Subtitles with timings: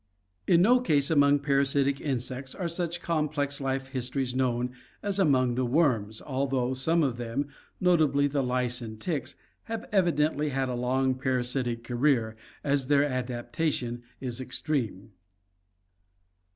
[0.47, 4.71] In no case among parasitic insects are such complex life histories known
[5.03, 9.35] as among the worms, although some of them, notably the lice and ticks,
[9.65, 15.11] have evidently had a long parasitic career, as their adaptation is extreme.